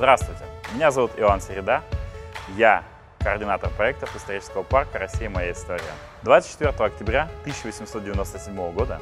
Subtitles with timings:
[0.00, 1.82] Здравствуйте, меня зовут Иван Середа,
[2.56, 2.84] я
[3.18, 5.28] координатор проектов исторического парка «Россия.
[5.28, 5.92] Моя история».
[6.22, 8.98] 24 октября 1897 года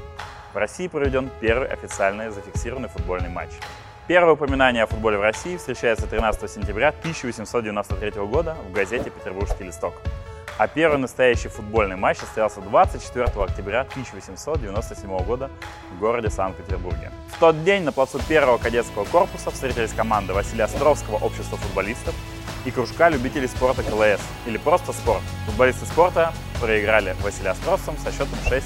[0.52, 3.50] в России проведен первый официальный зафиксированный футбольный матч.
[4.08, 9.94] Первое упоминание о футболе в России встречается 13 сентября 1893 года в газете «Петербургский листок».
[10.58, 15.50] А первый настоящий футбольный матч состоялся 24 октября 1897 года
[15.92, 17.12] в городе Санкт-Петербурге.
[17.28, 22.12] В тот день на плацу первого кадетского корпуса встретились команды Василия Островского общества футболистов
[22.64, 25.22] и кружка любителей спорта КЛС, или просто спорт.
[25.46, 28.62] Футболисты спорта проиграли Василия Островцам со счетом 6-0.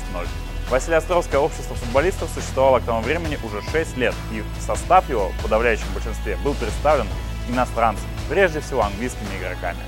[0.70, 5.42] Василий Островское общество футболистов существовало к тому времени уже 6 лет, и состав его в
[5.42, 7.06] подавляющем большинстве был представлен
[7.50, 9.80] иностранцами, прежде всего английскими игроками.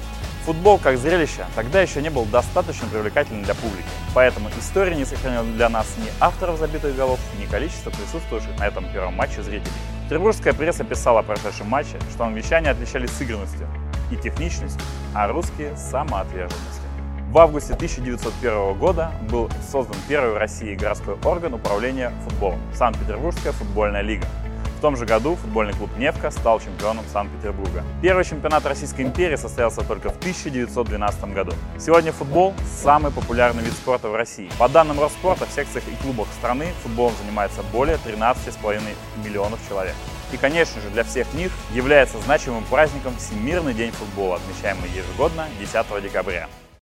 [0.44, 5.42] Футбол как зрелище тогда еще не был достаточно привлекательным для публики, поэтому история не сохранила
[5.42, 9.72] для нас ни авторов забитых голов, ни количество присутствующих на этом первом матче зрителей.
[10.04, 13.66] Петербургская пресса писала о прошедшем матче, что англичане отличались сыгранностью
[14.12, 14.82] и техничностью,
[15.14, 16.82] а русские– самоотверженностью.
[17.30, 24.02] В августе 1901 года был создан первый в России городской орган управления футболом– Санкт-Петербургская футбольная
[24.02, 24.26] лига–
[24.84, 27.82] том же году футбольный клуб «Невка» стал чемпионом Санкт-Петербурга.
[28.02, 31.52] Первый чемпионат Российской империи состоялся только в 1912 году.
[31.78, 34.50] Сегодня футбол– самый популярный вид спорта в России.
[34.58, 38.82] По данным Росспорта, в секциях и клубах страны футболом занимается более 13,5
[39.24, 39.94] миллионов человек.
[40.32, 46.02] И, конечно же, для всех них является значимым праздником Всемирный день футбола, отмечаемый ежегодно 10
[46.02, 46.46] декабря.